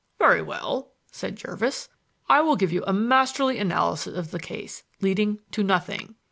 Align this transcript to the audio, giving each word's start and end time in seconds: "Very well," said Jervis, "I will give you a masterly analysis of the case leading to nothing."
"Very 0.17 0.41
well," 0.41 0.93
said 1.11 1.35
Jervis, 1.35 1.87
"I 2.27 2.41
will 2.41 2.55
give 2.55 2.71
you 2.71 2.83
a 2.87 2.91
masterly 2.91 3.59
analysis 3.59 4.17
of 4.17 4.31
the 4.31 4.39
case 4.39 4.81
leading 4.99 5.41
to 5.51 5.61
nothing." 5.63 6.15